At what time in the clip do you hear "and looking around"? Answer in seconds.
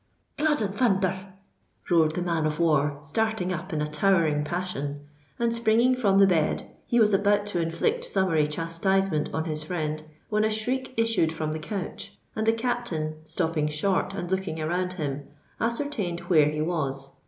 14.15-14.93